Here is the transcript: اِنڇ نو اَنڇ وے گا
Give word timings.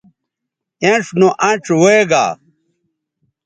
اِنڇ 0.83 1.05
نو 1.19 1.27
اَنڇ 1.47 1.63
وے 1.81 1.97
گا 2.11 2.25